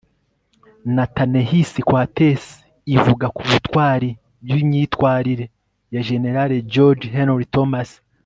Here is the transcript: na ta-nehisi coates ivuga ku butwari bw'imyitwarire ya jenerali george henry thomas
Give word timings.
na 0.95 1.03
ta-nehisi 1.15 1.79
coates 1.89 2.43
ivuga 2.95 3.25
ku 3.35 3.41
butwari 3.49 4.09
bw'imyitwarire 4.43 5.45
ya 5.93 6.01
jenerali 6.07 6.57
george 6.73 7.05
henry 7.15 7.45
thomas 7.55 7.89